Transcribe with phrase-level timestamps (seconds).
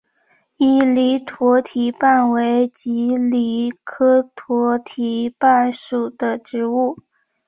[0.57, 6.97] 伊犁驼蹄瓣为蒺藜科驼蹄瓣属的植物。